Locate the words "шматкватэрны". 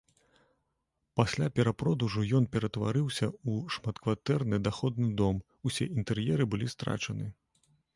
3.77-4.65